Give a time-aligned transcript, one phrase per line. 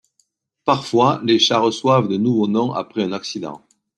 [0.65, 3.61] Parfois, les chats reçoivent de nouveaux noms après un accident.